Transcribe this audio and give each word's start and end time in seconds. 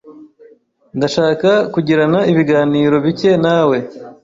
Ndashaka 0.97 1.49
kugirana 1.73 2.19
ibiganiro 2.31 2.95
bike 3.05 3.31
nawe. 3.45 3.77